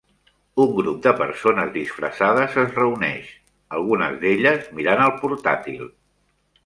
[0.61, 3.29] Un grup de persones disfressades es reuneix,
[3.81, 5.85] algunes d'elles mirant el portàtil.